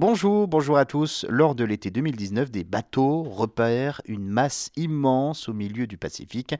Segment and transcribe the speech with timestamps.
[0.00, 1.26] Bonjour, bonjour à tous.
[1.28, 6.54] Lors de l'été 2019, des bateaux repèrent une masse immense au milieu du Pacifique.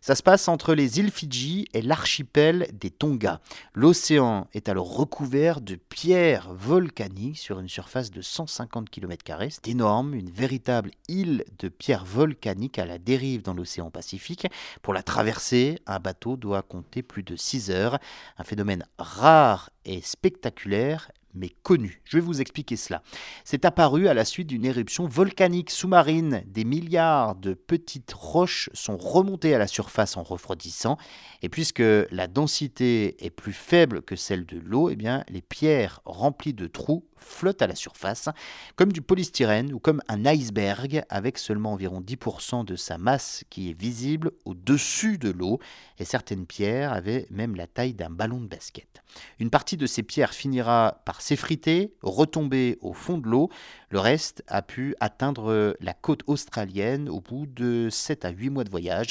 [0.00, 3.40] Ça se passe entre les îles Fidji et l'archipel des Tonga.
[3.72, 9.22] L'océan est alors recouvert de pierres volcaniques sur une surface de 150 km.
[9.50, 14.48] C'est énorme, une véritable île de pierres volcaniques à la dérive dans l'océan Pacifique.
[14.82, 18.00] Pour la traverser, un bateau doit compter plus de 6 heures.
[18.38, 22.00] Un phénomène rare et spectaculaire mais connu.
[22.04, 23.02] Je vais vous expliquer cela.
[23.44, 26.42] C'est apparu à la suite d'une éruption volcanique sous-marine.
[26.46, 30.96] Des milliards de petites roches sont remontées à la surface en refroidissant.
[31.42, 36.00] Et puisque la densité est plus faible que celle de l'eau, eh bien, les pierres
[36.04, 38.28] remplies de trous flottent à la surface,
[38.76, 43.70] comme du polystyrène ou comme un iceberg, avec seulement environ 10% de sa masse qui
[43.70, 45.58] est visible au-dessus de l'eau.
[45.98, 49.02] Et certaines pierres avaient même la taille d'un ballon de basket.
[49.38, 53.50] Une partie de ces pierres finira par s'effriter, retomber au fond de l'eau.
[53.90, 58.64] Le reste a pu atteindre la côte australienne au bout de 7 à 8 mois
[58.64, 59.10] de voyage,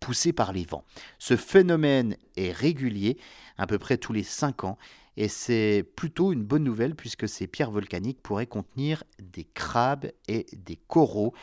[0.00, 0.84] poussé par les vents.
[1.18, 3.18] Ce phénomène est régulier,
[3.58, 4.78] à peu près tous les 5 ans,
[5.16, 10.46] et c'est plutôt une bonne nouvelle puisque ces pierres volcaniques pourraient contenir des crabes et
[10.52, 11.34] des coraux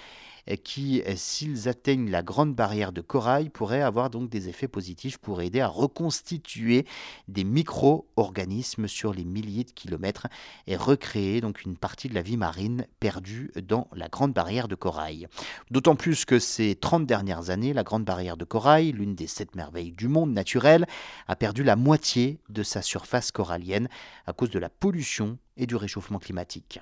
[0.57, 5.41] qui, s'ils atteignent la grande barrière de corail, pourraient avoir donc des effets positifs pour
[5.41, 6.85] aider à reconstituer
[7.27, 10.27] des micro-organismes sur les milliers de kilomètres
[10.67, 14.75] et recréer donc une partie de la vie marine perdue dans la grande barrière de
[14.75, 15.27] corail.
[15.71, 19.55] D'autant plus que ces 30 dernières années, la grande barrière de corail, l'une des sept
[19.55, 20.85] merveilles du monde naturel,
[21.27, 23.89] a perdu la moitié de sa surface corallienne
[24.25, 26.79] à cause de la pollution et du réchauffement climatique.